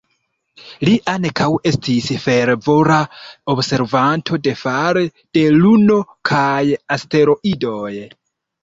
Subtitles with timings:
[0.87, 2.97] Li ankaŭ estis fervora
[3.55, 6.61] observanto de fare de Luno kaj
[6.99, 7.97] asteroidoj.